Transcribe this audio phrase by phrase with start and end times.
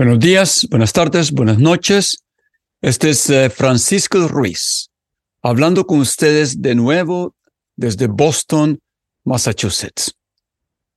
[0.00, 2.24] Buenos días, buenas tardes, buenas noches.
[2.80, 4.88] Este es eh, Francisco Ruiz,
[5.42, 7.34] hablando con ustedes de nuevo
[7.76, 8.80] desde Boston,
[9.24, 10.14] Massachusetts.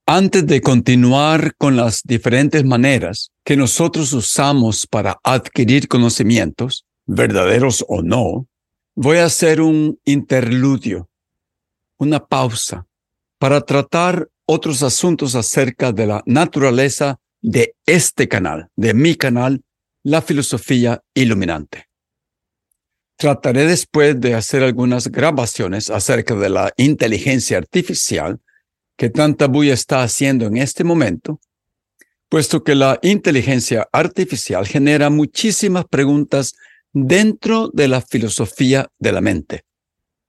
[0.06, 8.02] Antes de continuar con las diferentes maneras que nosotros usamos para adquirir conocimientos, verdaderos o
[8.02, 8.48] no,
[8.96, 11.10] voy a hacer un interludio,
[11.98, 12.88] una pausa,
[13.38, 19.62] para tratar otros asuntos acerca de la naturaleza de este canal, de mi canal,
[20.02, 21.90] la filosofía iluminante.
[23.18, 28.40] Trataré después de hacer algunas grabaciones acerca de la inteligencia artificial
[28.98, 31.40] que tanta bulla está haciendo en este momento,
[32.30, 36.54] puesto que la inteligencia artificial genera muchísimas preguntas
[36.94, 39.66] dentro de la filosofía de la mente,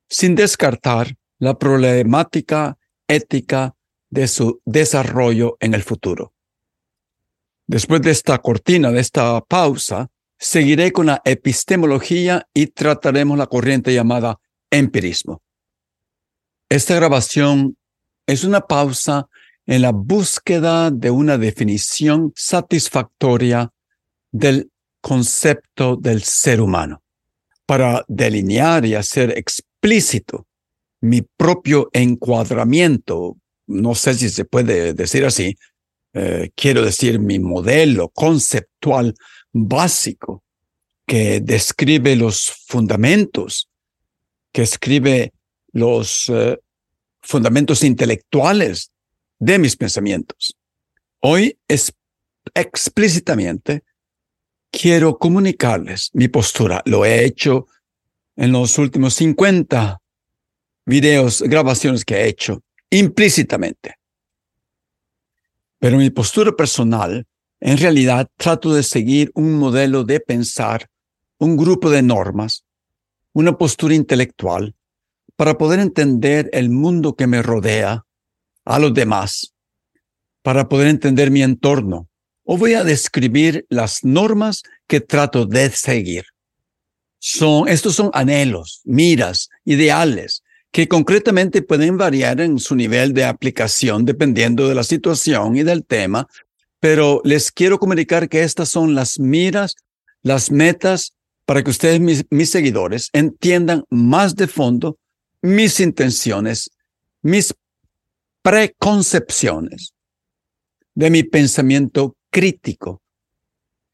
[0.09, 2.77] sin descartar la problemática
[3.07, 3.75] ética
[4.11, 6.34] de su desarrollo en el futuro.
[7.67, 13.95] Después de esta cortina, de esta pausa, seguiré con la epistemología y trataremos la corriente
[13.95, 14.39] llamada
[14.71, 15.43] empirismo.
[16.69, 17.77] Esta grabación
[18.27, 19.27] es una pausa
[19.67, 23.71] en la búsqueda de una definición satisfactoria
[24.31, 24.71] del
[25.01, 27.03] concepto del ser humano,
[27.67, 30.47] para delinear y hacer explícito
[31.01, 33.37] mi propio encuadramiento,
[33.67, 35.57] no sé si se puede decir así,
[36.15, 39.15] eh, quiero decir, mi modelo conceptual
[39.53, 40.45] básico
[41.07, 43.69] que describe los fundamentos,
[44.53, 45.33] que escribe
[45.73, 46.59] los eh,
[47.21, 48.93] fundamentos intelectuales
[49.39, 50.57] de mis pensamientos.
[51.21, 51.59] Hoy
[52.55, 53.83] explícitamente
[54.71, 56.81] quiero comunicarles mi postura.
[56.85, 57.67] Lo he hecho
[58.37, 60.01] en los últimos 50
[60.87, 63.97] videos, grabaciones que he hecho implícitamente.
[65.85, 67.27] Pero mi postura personal,
[67.61, 70.89] en realidad trato de seguir un modelo de pensar,
[71.37, 72.65] un grupo de normas,
[73.35, 74.75] una postura intelectual,
[75.37, 78.07] para poder entender el mundo que me rodea,
[78.65, 79.53] a los demás,
[80.41, 82.09] para poder entender mi entorno.
[82.45, 86.25] O voy a describir las normas que trato de seguir.
[87.19, 90.44] Son, estos son anhelos, miras, ideales
[90.75, 95.85] que concretamente pueden variar en su nivel de aplicación dependiendo de la situación y del
[95.85, 96.27] tema,
[96.81, 99.77] pero les quiero comunicar que estas son las miras,
[100.23, 101.15] las metas
[101.45, 104.99] para que ustedes, mis, seguidores, entiendan más de fondo
[105.43, 106.69] mis intenciones,
[107.23, 107.55] mis
[108.43, 109.95] preconcepciones
[110.93, 113.01] de mi pensamiento crítico,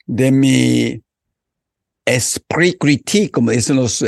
[0.07, 1.03] de mi
[2.07, 4.03] esprit critique, como dicen los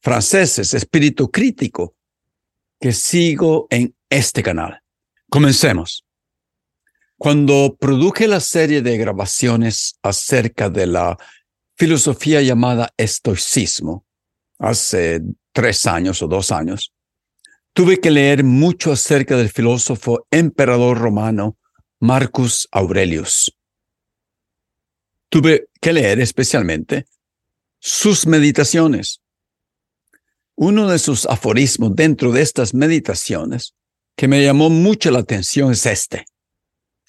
[0.00, 1.94] franceses, espíritu crítico,
[2.80, 4.80] que sigo en este canal.
[5.30, 6.04] Comencemos.
[7.16, 11.18] Cuando produje la serie de grabaciones acerca de la
[11.76, 14.04] filosofía llamada estoicismo,
[14.58, 15.20] hace
[15.52, 16.92] tres años o dos años,
[17.72, 21.56] tuve que leer mucho acerca del filósofo emperador romano
[22.00, 23.56] Marcus Aurelius.
[25.28, 27.06] Tuve que leer especialmente
[27.80, 29.20] sus meditaciones,
[30.56, 33.74] uno de sus aforismos dentro de estas meditaciones
[34.16, 36.26] que me llamó mucho la atención es este.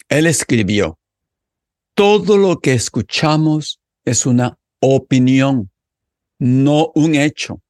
[0.10, 1.00] Él escribió,
[1.94, 5.72] todo lo que escuchamos es una opinión,
[6.40, 7.62] no un hecho.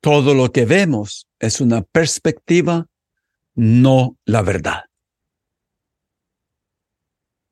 [0.00, 2.86] Todo lo que vemos es una perspectiva,
[3.54, 4.84] no la verdad.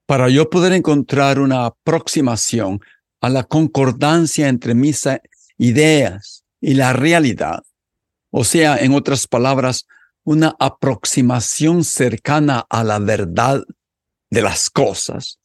[0.07, 2.81] Para yo poder encontrar una aproximación
[3.21, 5.07] a la concordancia entre mis
[5.57, 7.65] ideas, y la realidad.
[8.31, 9.87] O sea, en otras palabras,
[10.25, 13.63] una aproximación cercana a la verdad
[14.31, 15.39] de las cosas,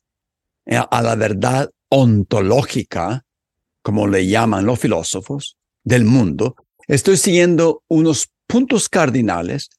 [0.65, 3.25] eh, a la verdad ontológica,
[3.81, 6.55] como le llaman los filósofos del mundo,
[6.87, 9.69] estoy siguiendo unos puntos cardinales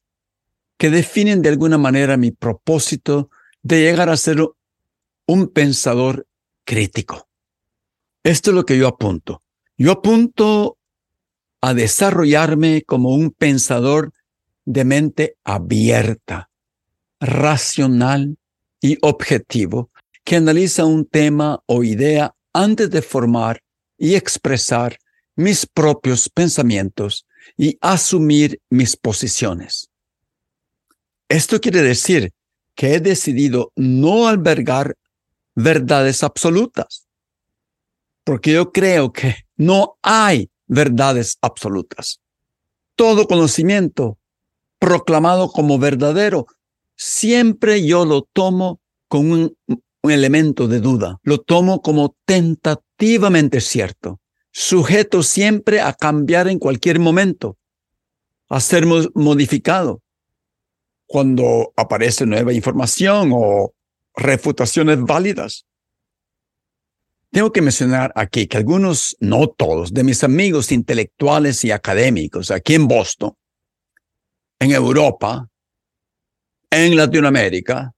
[0.77, 3.29] que definen de alguna manera mi propósito
[3.61, 4.43] de llegar a ser
[5.25, 6.27] un pensador
[6.65, 7.27] crítico.
[8.23, 9.41] Esto es lo que yo apunto.
[9.77, 10.78] Yo apunto
[11.61, 14.11] a desarrollarme como un pensador
[14.65, 16.49] de mente abierta,
[17.19, 18.37] racional
[18.81, 19.89] y objetivo,
[20.23, 23.61] que analiza un tema o idea antes de formar
[23.97, 24.97] y expresar
[25.35, 27.25] mis propios pensamientos
[27.57, 29.89] y asumir mis posiciones.
[31.27, 32.31] Esto quiere decir
[32.75, 34.95] que he decidido no albergar
[35.55, 37.07] verdades absolutas,
[38.23, 42.21] porque yo creo que no hay verdades absolutas.
[42.95, 44.17] Todo conocimiento
[44.79, 46.47] proclamado como verdadero,
[46.95, 48.79] siempre yo lo tomo
[49.09, 49.57] con un,
[50.03, 54.21] elemento de duda, lo tomo como tentativamente cierto,
[54.51, 57.57] sujeto siempre a cambiar en cualquier momento,
[58.47, 60.01] a ser modificado
[61.05, 63.73] cuando aparece nueva información o
[64.15, 65.65] refutaciones válidas.
[67.31, 72.73] Tengo que mencionar aquí que algunos, no todos, de mis amigos intelectuales y académicos aquí
[72.73, 73.33] en Boston,
[74.59, 75.47] en Europa,
[76.71, 77.93] en Latinoamérica,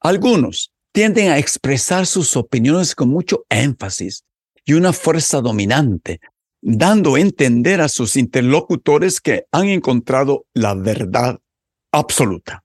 [0.00, 4.24] algunos tienden a expresar sus opiniones con mucho énfasis
[4.64, 6.20] y una fuerza dominante,
[6.60, 11.38] dando a entender a sus interlocutores que han encontrado la verdad
[11.92, 12.64] absoluta.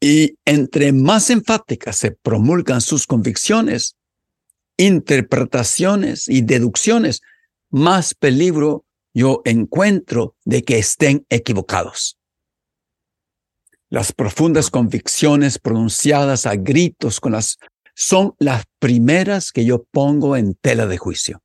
[0.00, 3.96] Y entre más enfáticas se promulgan sus convicciones,
[4.80, 7.20] interpretaciones y deducciones,
[7.70, 12.18] más peligro yo encuentro de que estén equivocados.
[13.90, 17.58] Las profundas convicciones pronunciadas a gritos con las
[17.94, 21.42] son las primeras que yo pongo en tela de juicio.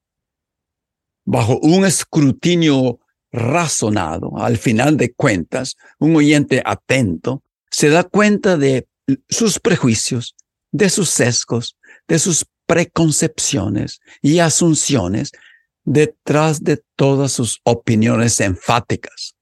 [1.26, 3.00] Bajo un escrutinio
[3.32, 8.88] razonado, al final de cuentas, un oyente atento se da cuenta de
[9.28, 10.36] sus prejuicios,
[10.72, 11.78] de sus sesgos,
[12.08, 15.32] de sus preconcepciones y asunciones
[15.84, 19.36] detrás de todas sus opiniones enfáticas.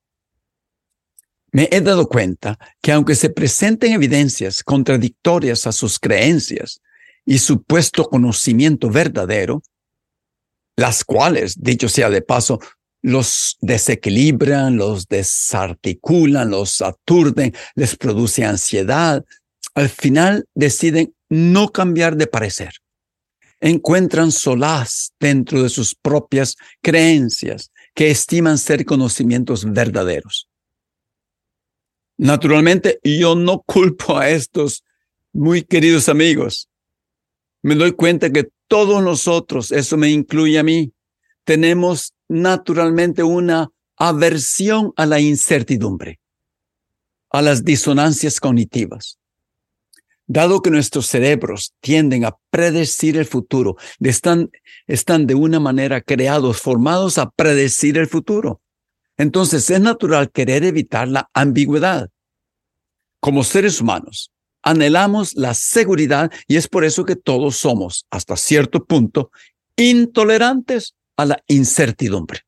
[1.51, 6.81] Me he dado cuenta que aunque se presenten evidencias contradictorias a sus creencias
[7.25, 9.61] y supuesto conocimiento verdadero,
[10.75, 12.59] las cuales, dicho sea de paso,
[13.03, 19.23] los desequilibran, los desarticulan, los aturden, les produce ansiedad,
[19.75, 22.82] al final deciden no cambiar de parecer
[23.63, 30.50] encuentran solaz dentro de sus propias creencias que estiman ser conocimientos verdaderos.
[32.18, 34.83] Naturalmente, yo no culpo a estos
[35.31, 36.68] muy queridos amigos.
[37.62, 40.92] Me doy cuenta que todos nosotros, eso me incluye a mí,
[41.45, 46.19] tenemos naturalmente una aversión a la incertidumbre,
[47.31, 49.19] a las disonancias cognitivas.
[50.25, 54.51] Dado que nuestros cerebros tienden a predecir el futuro, están,
[54.87, 58.61] están de una manera creados, formados a predecir el futuro.
[59.17, 62.09] Entonces es natural querer evitar la ambigüedad.
[63.19, 64.31] Como seres humanos,
[64.63, 69.29] anhelamos la seguridad y es por eso que todos somos, hasta cierto punto,
[69.75, 72.41] intolerantes a la incertidumbre.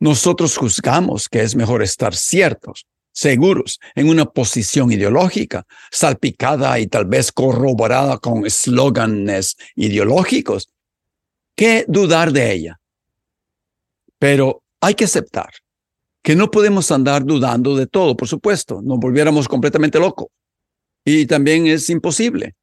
[0.00, 2.86] Nosotros juzgamos que es mejor estar ciertos
[3.16, 10.68] seguros en una posición ideológica, salpicada y tal vez corroborada con eslóganes ideológicos,
[11.56, 12.80] que dudar de ella.
[14.18, 15.50] Pero hay que aceptar
[16.22, 20.28] que no podemos andar dudando de todo, por supuesto, nos volviéramos completamente locos.
[21.02, 22.54] Y también es imposible.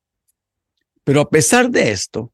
[1.03, 2.31] Pero a pesar de esto,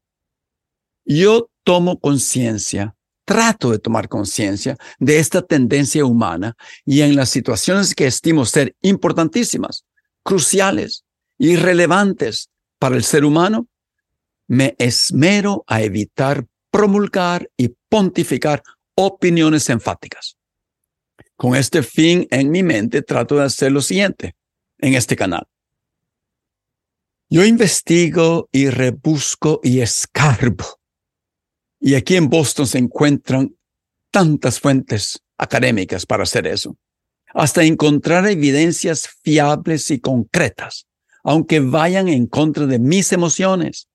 [1.06, 2.94] yo tomo conciencia
[3.30, 8.74] trato de tomar conciencia de esta tendencia humana y en las situaciones que estimo ser
[8.82, 9.84] importantísimas,
[10.24, 11.04] cruciales
[11.38, 13.68] y relevantes para el ser humano,
[14.48, 18.64] me esmero a evitar promulgar y pontificar
[18.96, 20.36] opiniones enfáticas.
[21.36, 24.34] Con este fin en mi mente trato de hacer lo siguiente
[24.78, 25.46] en este canal.
[27.28, 30.79] Yo investigo y rebusco y escarbo
[31.80, 33.56] y aquí en Boston se encuentran
[34.10, 36.76] tantas fuentes académicas para hacer eso,
[37.32, 40.86] hasta encontrar evidencias fiables y concretas,
[41.24, 43.88] aunque vayan en contra de mis emociones.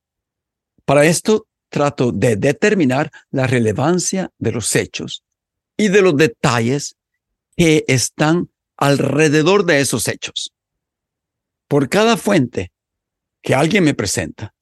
[0.83, 5.23] Para esto trato de determinar la relevancia de los hechos
[5.77, 6.95] y de los detalles
[7.55, 10.51] que están alrededor de esos hechos.
[11.67, 12.71] Por cada fuente
[13.41, 14.53] que alguien me presenta,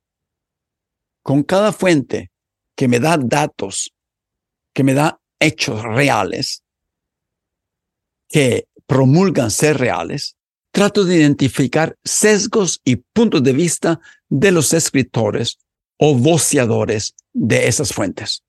[1.21, 2.32] con cada fuente
[2.75, 3.93] que me da datos,
[4.73, 6.63] que me da hechos reales,
[8.27, 10.35] que promulgan ser reales,
[10.71, 15.59] trato de identificar sesgos y puntos de vista de los escritores
[15.97, 18.43] o voceadores de esas fuentes.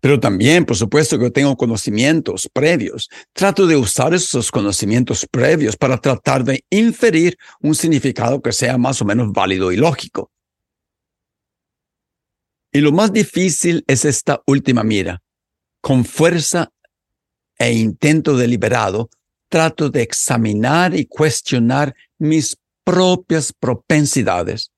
[0.00, 3.08] Pero también, por supuesto, que tengo conocimientos previos.
[3.32, 9.02] Trato de usar esos conocimientos previos para tratar de inferir un significado que sea más
[9.02, 10.30] o menos válido y lógico.
[12.72, 15.22] Y lo más difícil es esta última mira.
[15.80, 16.72] Con fuerza
[17.58, 19.10] e intento deliberado,
[19.48, 24.72] trato de examinar y cuestionar mis propias propensidades,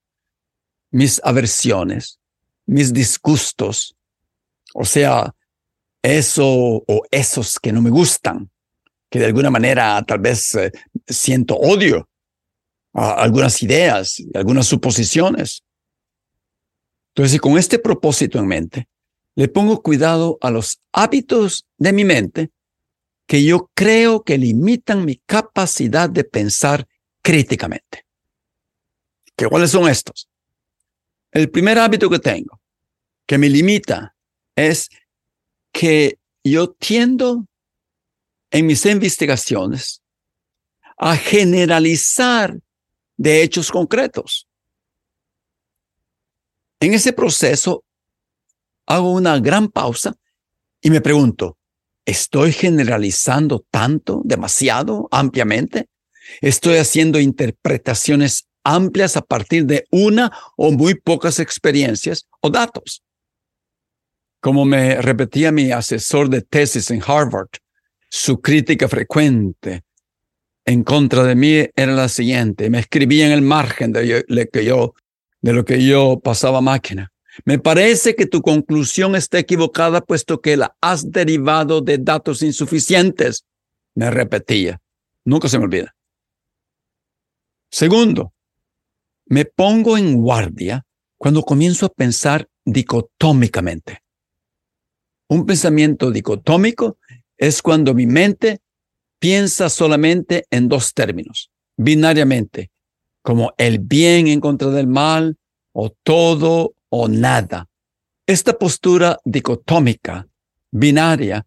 [0.91, 2.19] mis aversiones,
[2.65, 3.95] mis disgustos,
[4.73, 5.33] o sea,
[6.03, 8.49] eso o esos que no me gustan,
[9.09, 10.71] que de alguna manera tal vez eh,
[11.07, 12.07] siento odio
[12.93, 15.63] a algunas ideas, algunas suposiciones.
[17.15, 18.89] Entonces, con este propósito en mente,
[19.35, 22.51] le pongo cuidado a los hábitos de mi mente
[23.25, 26.85] que yo creo que limitan mi capacidad de pensar
[27.21, 28.05] críticamente.
[29.35, 30.29] ¿Qué, ¿Cuáles son estos?
[31.31, 32.61] El primer hábito que tengo,
[33.25, 34.15] que me limita,
[34.53, 34.89] es
[35.71, 37.47] que yo tiendo
[38.51, 40.01] en mis investigaciones
[40.97, 42.59] a generalizar
[43.17, 44.47] de hechos concretos.
[46.85, 47.83] En ese proceso
[48.85, 50.13] hago una gran pausa
[50.79, 51.57] y me pregunto,
[52.05, 55.87] ¿estoy generalizando tanto, demasiado, ampliamente?
[56.41, 63.01] ¿Estoy haciendo interpretaciones amplias a partir de una o muy pocas experiencias o datos?
[64.39, 67.49] Como me repetía mi asesor de tesis en Harvard,
[68.11, 69.81] su crítica frecuente
[70.65, 72.69] en contra de mí era la siguiente.
[72.69, 74.93] Me escribía en el margen de, lo que yo,
[75.45, 77.13] de lo que yo pasaba máquina.
[77.43, 83.45] Me parece que tu conclusión está equivocada puesto que la has derivado de datos insuficientes.
[83.93, 84.81] Me repetía.
[85.23, 85.95] Nunca se me olvida.
[87.69, 88.33] Segundo,
[89.27, 90.83] me pongo en guardia
[91.15, 94.01] cuando comienzo a pensar dicotómicamente.
[95.29, 96.97] Un pensamiento dicotómico
[97.37, 98.61] es cuando mi mente
[99.19, 102.71] piensa solamente en dos términos, binariamente,
[103.25, 105.35] como el bien en contra del mal,
[105.73, 107.67] o todo o nada.
[108.27, 110.27] Esta postura dicotómica,
[110.69, 111.43] binaria,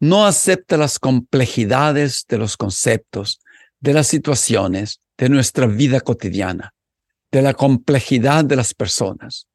[0.00, 3.40] no acepta las complejidades de los conceptos,
[3.78, 6.74] de las situaciones, de nuestra vida cotidiana,
[7.30, 9.46] de la complejidad de las personas.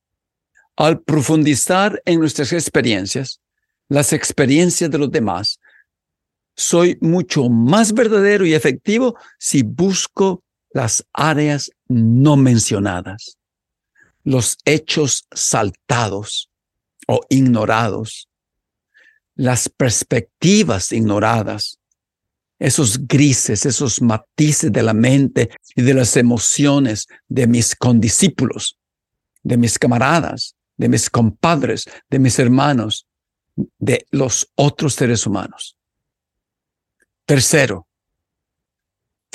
[0.77, 3.41] Al profundizar en nuestras experiencias,
[3.89, 5.59] las experiencias de los demás,
[6.55, 10.44] soy mucho más verdadero y efectivo si busco
[10.75, 13.37] las áreas no mencionadas,
[14.25, 16.51] los hechos saltados
[17.07, 18.27] o ignorados,
[19.35, 21.79] las perspectivas ignoradas,
[22.59, 28.77] esos grises, esos matices de la mente y de las emociones de mis condiscípulos,
[29.43, 33.07] de mis camaradas, de mis compadres, de mis hermanos,
[33.79, 35.77] de los otros seres humanos.
[37.25, 37.87] Tercero,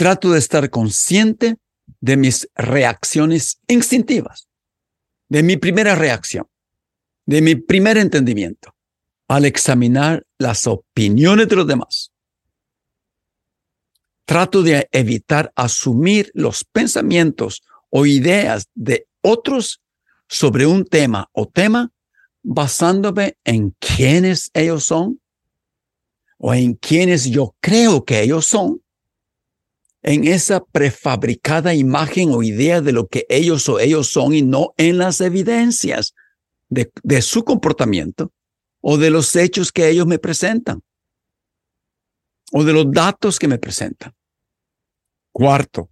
[0.00, 1.58] trato de estar consciente
[2.00, 4.48] de mis reacciones instintivas,
[5.28, 6.46] de mi primera reacción,
[7.26, 8.74] de mi primer entendimiento
[9.28, 12.12] al examinar las opiniones de los demás.
[14.24, 19.82] Trato de evitar asumir los pensamientos o ideas de otros
[20.30, 21.92] sobre un tema o tema
[22.42, 25.20] basándome en quiénes ellos son
[26.38, 28.80] o en quiénes yo creo que ellos son,
[30.02, 34.72] en esa prefabricada imagen o idea de lo que ellos o ellos son y no
[34.76, 36.14] en las evidencias
[36.68, 38.32] de, de su comportamiento
[38.80, 40.82] o de los hechos que ellos me presentan
[42.52, 44.14] o de los datos que me presentan.
[45.32, 45.90] Cuarto,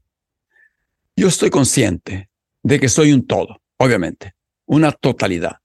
[1.14, 2.30] yo estoy consciente
[2.62, 4.34] de que soy un todo, obviamente,
[4.66, 5.58] una totalidad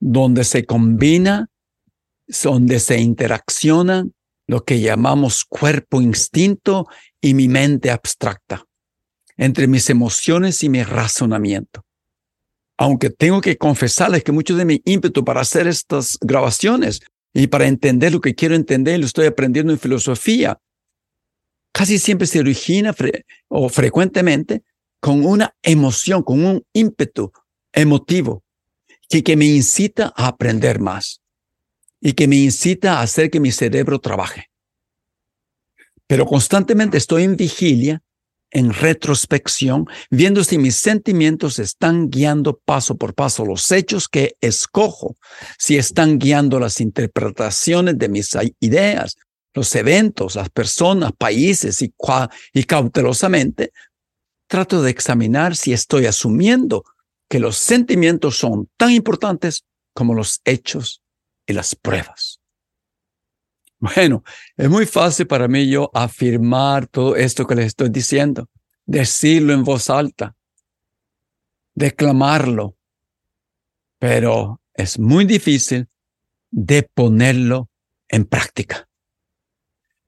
[0.00, 1.48] donde se combina,
[2.42, 4.12] donde se interaccionan
[4.52, 6.86] lo que llamamos cuerpo instinto
[7.22, 8.66] y mi mente abstracta,
[9.38, 11.86] entre mis emociones y mi razonamiento.
[12.76, 17.00] Aunque tengo que confesarles que mucho de mi ímpetu para hacer estas grabaciones
[17.32, 20.58] y para entender lo que quiero entender, lo estoy aprendiendo en filosofía,
[21.72, 22.94] casi siempre se origina
[23.48, 24.64] o frecuentemente
[25.00, 27.32] con una emoción, con un ímpetu
[27.72, 28.44] emotivo
[29.08, 31.21] que, que me incita a aprender más
[32.02, 34.50] y que me incita a hacer que mi cerebro trabaje.
[36.08, 38.02] Pero constantemente estoy en vigilia,
[38.50, 45.16] en retrospección, viendo si mis sentimientos están guiando paso por paso los hechos que escojo,
[45.58, 49.16] si están guiando las interpretaciones de mis ideas
[49.54, 51.94] los eventos, las personas, países y,
[52.54, 53.72] y cautelosamente
[54.48, 56.84] trato de examinar si estoy asumiendo
[57.28, 61.01] que los sentimientos son tan importantes como los hechos
[61.52, 62.40] las pruebas.
[63.78, 64.22] Bueno,
[64.56, 68.48] es muy fácil para mí yo afirmar todo esto que les estoy diciendo,
[68.86, 70.36] decirlo en voz alta,
[71.74, 72.76] declamarlo,
[73.98, 75.88] pero es muy difícil
[76.50, 77.70] de ponerlo
[78.08, 78.88] en práctica.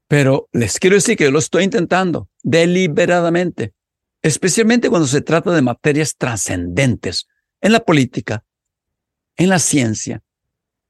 [0.07, 3.75] Pero les quiero decir que lo estoy intentando deliberadamente,
[4.23, 7.27] especialmente cuando se trata de materias trascendentes
[7.61, 8.45] en la política,
[9.37, 10.23] en la ciencia,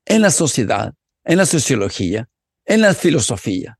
[0.04, 0.94] en la sociedad,
[1.24, 2.28] en la sociología,
[2.64, 3.78] en la filosofía.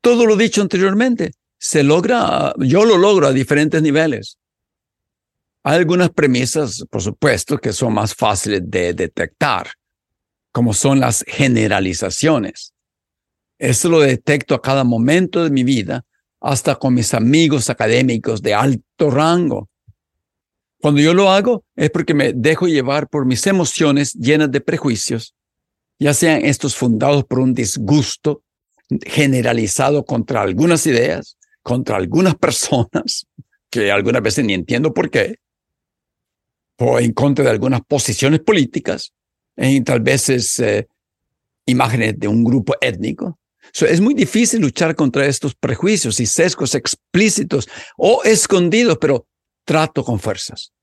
[0.00, 4.38] Todo lo dicho anteriormente se logra, yo lo logro a diferentes niveles.
[5.62, 9.70] Hay algunas premisas, por supuesto, que son más fáciles de detectar,
[10.52, 12.74] como son las generalizaciones.
[13.58, 16.04] Eso lo detecto a cada momento de mi vida,
[16.38, 19.70] hasta con mis amigos académicos de alto rango.
[20.84, 25.34] Cuando yo lo hago es porque me dejo llevar por mis emociones llenas de prejuicios,
[25.98, 28.42] ya sean estos fundados por un disgusto
[29.06, 33.26] generalizado contra algunas ideas, contra algunas personas,
[33.70, 35.36] que algunas veces ni entiendo por qué,
[36.78, 39.14] o en contra de algunas posiciones políticas,
[39.56, 40.86] en tal vez eh,
[41.64, 43.38] imágenes de un grupo étnico.
[43.72, 49.26] es muy difícil luchar contra estos prejuicios y sesgos explícitos o escondidos, pero
[49.64, 50.73] trato con fuerzas.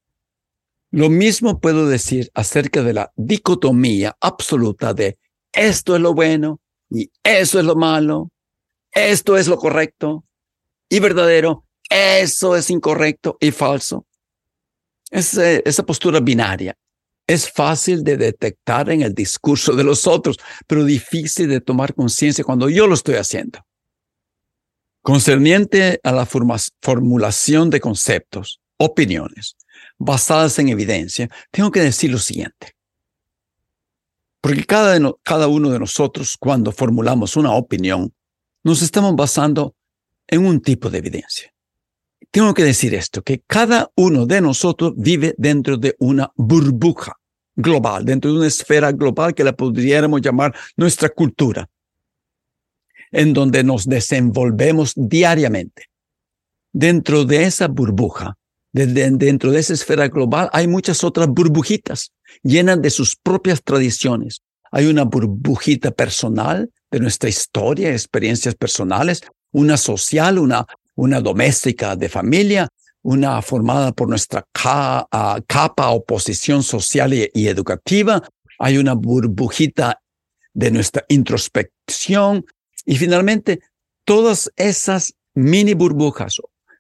[0.92, 5.18] Lo mismo puedo decir acerca de la dicotomía absoluta de
[5.54, 8.30] esto es lo bueno y eso es lo malo,
[8.92, 10.26] esto es lo correcto
[10.90, 14.06] y verdadero, eso es incorrecto y falso.
[15.10, 16.78] esa postura binaria
[17.26, 22.44] es fácil de detectar en el discurso de los otros, pero difícil de tomar conciencia
[22.44, 23.66] cuando yo lo estoy haciendo.
[25.02, 29.56] Concerniente a la formulación de conceptos, opiniones,
[30.04, 32.76] basadas en evidencia, tengo que decir lo siguiente.
[34.42, 38.12] Porque cada, uno de nosotros, cuando formulamos una opinión,
[38.64, 39.76] nos estamos basando
[40.28, 41.54] en un tipo de evidencia.
[42.32, 47.14] Tengo que decir esto, que cada uno de nosotros vive dentro de una burbuja
[47.56, 51.70] global, dentro de una esfera global que la podríamos llamar nuestra cultura,
[53.12, 55.86] en donde nos desenvolvemos diariamente.
[56.74, 58.38] Dentro de esa burbuja,
[58.74, 62.12] dentro de esa esfera global, hay muchas otras burbujitas
[62.44, 64.42] llenas de sus propias tradiciones.
[64.72, 72.08] Hay una burbujita personal de nuestra historia, experiencias personales, una social, una, una doméstica de
[72.08, 72.70] familia,
[73.04, 78.22] una formada por nuestra capa o posición social y, educativa,
[78.60, 80.00] hay una burbujita
[80.54, 82.46] de nuestra introspección
[82.86, 83.60] y finalmente
[84.06, 86.38] todas esas mini burbujas,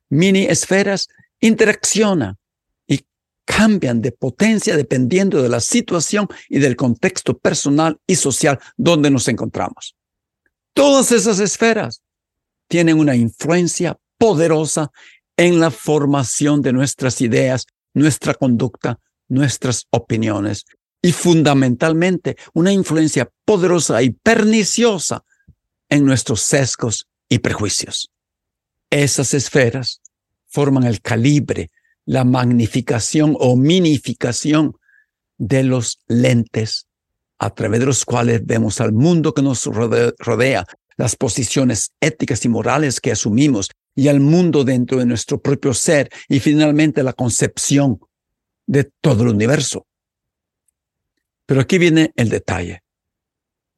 [0.09, 1.07] mini esferas
[1.41, 2.37] interaccionan
[2.87, 3.05] y
[3.45, 9.27] cambian de potencia dependiendo de la situación y del contexto personal y social donde nos
[9.27, 9.95] encontramos.
[10.73, 12.01] Todas esas esferas
[12.69, 14.91] tienen una influencia poderosa
[15.35, 20.65] en la formación de nuestras ideas, nuestra conducta, nuestras opiniones
[21.01, 25.23] y fundamentalmente una influencia poderosa y perniciosa
[25.89, 28.11] en nuestros sesgos y prejuicios.
[28.89, 30.00] Esas esferas
[30.51, 31.71] forman el calibre,
[32.05, 34.75] la magnificación o minificación
[35.37, 36.87] de los lentes
[37.39, 40.65] a través de los cuales vemos al mundo que nos rodea,
[40.97, 46.09] las posiciones éticas y morales que asumimos y al mundo dentro de nuestro propio ser
[46.27, 47.99] y finalmente la concepción
[48.67, 49.87] de todo el universo.
[51.47, 52.83] Pero aquí viene el detalle.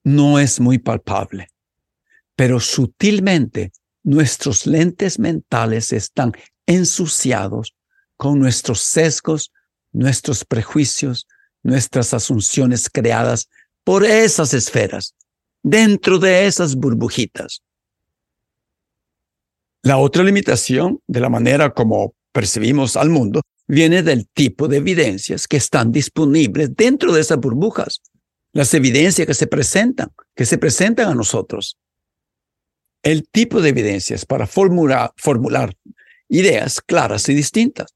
[0.04, 1.48] No es muy palpable,
[2.36, 3.72] pero sutilmente
[4.04, 6.34] nuestros lentes mentales están
[6.66, 7.76] ensuciados
[8.18, 9.52] con nuestros sesgos,
[9.92, 11.28] nuestros prejuicios,
[11.62, 13.50] nuestras asunciones creadas
[13.84, 15.16] por esas esferas
[15.62, 17.62] dentro de esas burbujitas.
[19.82, 25.48] La otra limitación de la manera como percibimos al mundo viene del tipo de evidencias
[25.48, 28.02] que están disponibles dentro de esas burbujas,
[28.54, 31.78] las evidencias que se presentan, que se presentan a nosotros.
[33.04, 35.12] El tipo de evidencias para formular,
[36.34, 37.94] ideas claras y distintas,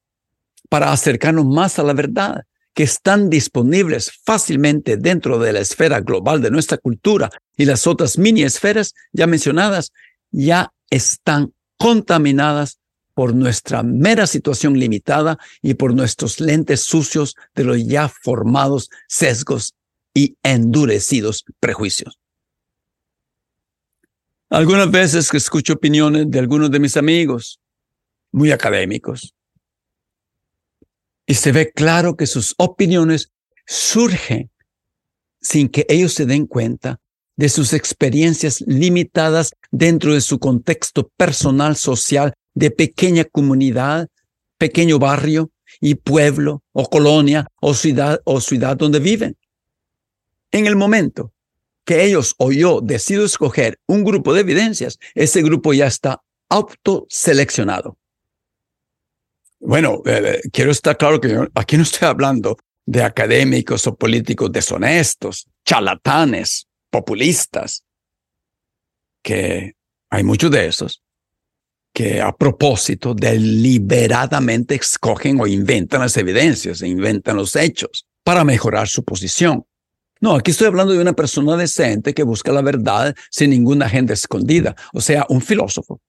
[0.69, 6.41] para acercarnos más a la verdad, que están disponibles fácilmente dentro de la esfera global
[6.41, 9.91] de nuestra cultura y las otras mini esferas ya mencionadas
[10.29, 12.77] ya están contaminadas
[13.15, 19.73] por nuestra mera situación limitada y por nuestros lentes sucios de los ya formados sesgos
[20.13, 22.19] y endurecidos prejuicios.
[24.51, 27.59] Algunas veces que escucho opiniones de algunos de mis amigos,
[28.37, 29.33] muy académicos,
[31.25, 33.31] y se ve claro que sus opiniones
[33.65, 34.49] surgen
[35.41, 37.01] sin que ellos se den cuenta
[37.35, 44.07] de sus experiencias limitadas dentro de su contexto personal, social, de pequeña comunidad,
[44.57, 49.35] pequeño barrio y pueblo o colonia o ciudad o ciudad donde viven.
[50.51, 51.33] En el momento
[51.85, 57.97] que ellos o yo decido escoger un grupo de evidencias, ese grupo ya está autoseleccionado.
[59.59, 64.51] Bueno, eh, eh, quiero estar claro que aquí no estoy hablando de académicos o políticos
[64.51, 67.83] deshonestos, charlatanes, populistas,
[69.23, 69.73] que
[70.09, 71.03] hay muchos de esos
[71.93, 79.03] que a propósito deliberadamente escogen o inventan las evidencias, inventan los hechos para mejorar su
[79.03, 79.65] posición.
[80.21, 84.13] No, aquí estoy hablando de una persona decente que busca la verdad sin ninguna agenda
[84.13, 85.99] escondida, o sea, un filósofo.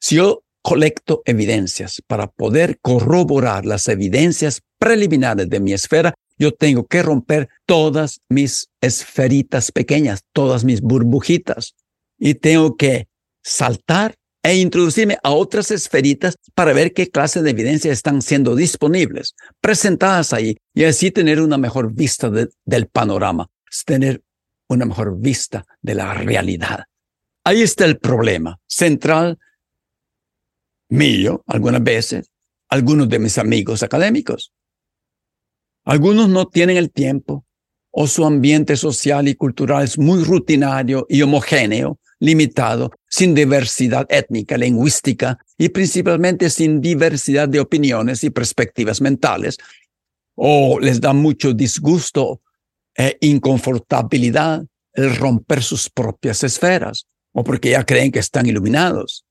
[0.00, 6.86] Si yo colecto evidencias para poder corroborar las evidencias preliminares de mi esfera, yo tengo
[6.86, 11.74] que romper todas mis esferitas pequeñas, todas mis burbujitas,
[12.18, 13.08] y tengo que
[13.42, 19.34] saltar e introducirme a otras esferitas para ver qué clase de evidencias están siendo disponibles,
[19.60, 23.48] presentadas ahí, y así tener una mejor vista del panorama,
[23.84, 24.22] tener
[24.68, 26.84] una mejor vista de la realidad.
[27.44, 29.38] Ahí está el problema central
[30.88, 32.30] mío, algunas veces,
[32.68, 34.52] algunos de mis amigos académicos.
[35.84, 37.44] Algunos no tienen el tiempo
[37.90, 44.58] o su ambiente social y cultural es muy rutinario y homogéneo, limitado, sin diversidad étnica,
[44.58, 49.56] lingüística y principalmente sin diversidad de opiniones y perspectivas mentales,
[50.34, 52.42] o les da mucho disgusto
[52.94, 59.24] e inconfortabilidad el romper sus propias esferas, o porque ya creen que están iluminados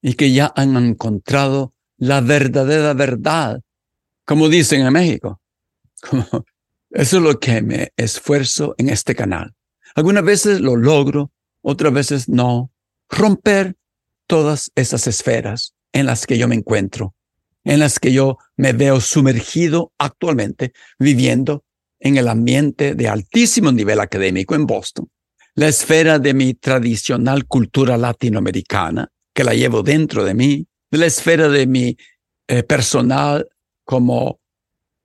[0.00, 3.60] y que ya han encontrado la verdadera verdad,
[4.24, 5.40] como dicen en México.
[6.90, 9.54] Eso es lo que me esfuerzo en este canal.
[9.94, 12.70] Algunas veces lo logro, otras veces no.
[13.10, 13.76] Romper
[14.26, 17.14] todas esas esferas en las que yo me encuentro,
[17.64, 21.64] en las que yo me veo sumergido actualmente viviendo
[22.00, 25.10] en el ambiente de altísimo nivel académico en Boston,
[25.54, 31.48] la esfera de mi tradicional cultura latinoamericana, que la llevo dentro de mí, la esfera
[31.48, 31.96] de mi
[32.48, 33.48] eh, personal
[33.84, 34.40] como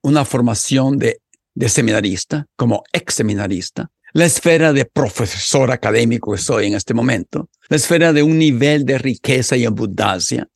[0.01, 1.21] una formación de,
[1.53, 7.47] de seminarista, como ex seminarista, la esfera de profesor académico que soy en este momento,
[7.69, 10.47] la esfera de un nivel de riqueza y abundancia,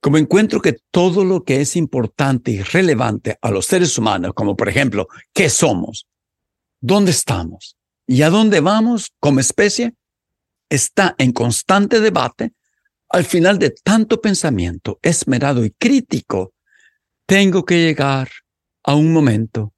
[0.00, 4.56] como encuentro que todo lo que es importante y relevante a los seres humanos, como
[4.56, 6.08] por ejemplo, ¿qué somos?
[6.80, 7.76] ¿Dónde estamos?
[8.04, 9.94] ¿Y a dónde vamos como especie?
[10.68, 12.50] Está en constante debate
[13.14, 16.52] al final de tanto pensamiento esmerado y crítico,
[17.26, 18.28] tengo que llegar
[18.82, 19.72] a un momento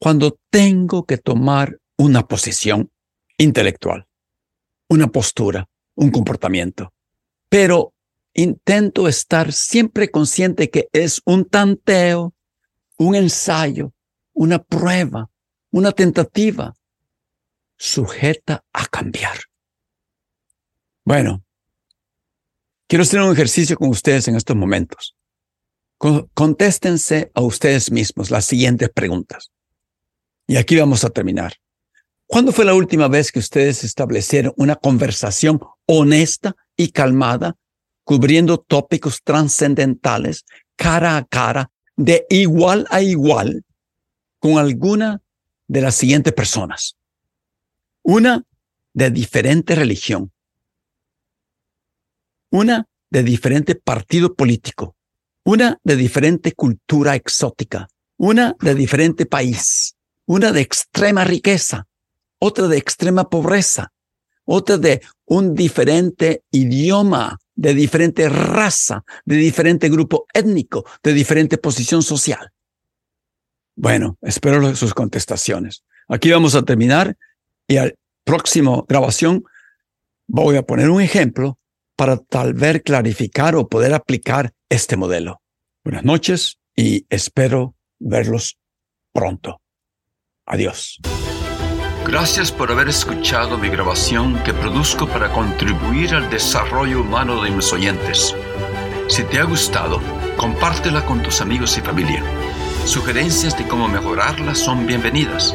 [0.00, 2.90] cuando tengo que tomar una posición
[3.38, 4.08] intelectual,
[4.88, 6.92] una postura, un comportamiento.
[7.48, 7.94] Pero
[8.34, 12.34] intento estar siempre consciente que es un tanteo,
[12.98, 13.94] un ensayo,
[14.32, 15.30] una prueba,
[15.70, 16.74] una tentativa
[17.76, 19.38] sujeta a cambiar.
[21.04, 21.44] Bueno,
[22.90, 25.14] Quiero hacer un ejercicio con ustedes en estos momentos.
[26.34, 29.52] Contéstense a ustedes mismos las siguientes preguntas.
[30.48, 31.54] Y aquí vamos a terminar.
[32.26, 37.54] ¿Cuándo fue la última vez que ustedes establecieron una conversación honesta y calmada,
[38.02, 43.64] cubriendo tópicos trascendentales cara a cara, de igual a igual,
[44.40, 45.22] con alguna
[45.68, 46.96] de las siguientes personas?
[48.02, 48.42] Una
[48.94, 50.32] de diferente religión,
[52.50, 54.96] una de diferente partido político,
[55.44, 61.86] una de diferente cultura exótica, una de diferente país, una de extrema riqueza,
[62.38, 63.92] otra de extrema pobreza,
[64.44, 72.02] otra de un diferente idioma, de diferente raza, de diferente grupo étnico, de diferente posición
[72.02, 72.50] social.
[73.76, 75.84] Bueno, espero sus contestaciones.
[76.08, 77.16] Aquí vamos a terminar
[77.66, 79.44] y al próximo grabación
[80.26, 81.58] voy a poner un ejemplo
[82.00, 85.42] para tal vez clarificar o poder aplicar este modelo.
[85.84, 88.56] Buenas noches y espero verlos
[89.12, 89.60] pronto.
[90.46, 90.98] Adiós.
[92.06, 97.70] Gracias por haber escuchado mi grabación que produzco para contribuir al desarrollo humano de mis
[97.70, 98.34] oyentes.
[99.08, 100.00] Si te ha gustado,
[100.38, 102.24] compártela con tus amigos y familia.
[102.86, 105.54] Sugerencias de cómo mejorarla son bienvenidas